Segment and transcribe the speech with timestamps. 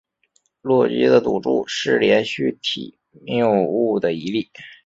[0.63, 4.49] 洛基的赌注是连续体谬误的一例。